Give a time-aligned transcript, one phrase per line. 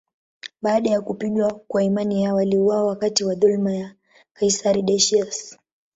[0.61, 3.93] Baada ya kupigwa kwa imani yao, waliuawa wakati wa dhuluma ya
[4.33, 5.57] kaisari Decius.